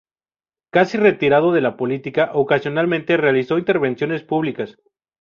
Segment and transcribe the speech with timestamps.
[0.71, 4.79] Casi retirado de la política, ocasionalmente realizó intervenciones públicas.